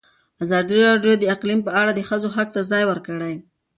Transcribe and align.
ازادي 0.43 0.77
راډیو 0.85 1.13
د 1.17 1.23
اقلیم 1.35 1.59
په 1.63 1.71
اړه 1.81 1.91
د 1.93 1.99
ښځو 2.09 2.27
غږ 2.35 2.47
ته 2.55 2.61
ځای 2.71 2.83
ورکړی. 2.87 3.33